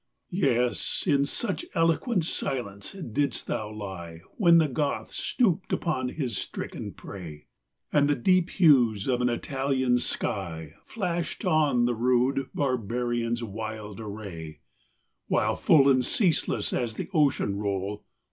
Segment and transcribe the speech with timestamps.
[0.33, 0.39] XII.
[0.39, 6.93] Yes, in such eloquent silence didst thou lie When the Goth stooped upon his stricken
[6.93, 7.45] prey,
[7.93, 14.61] And the deep hues of an Italian sky Flasht on the rude barbarian's wild array:
[15.27, 18.03] While full and ceaseless as the ocean roll.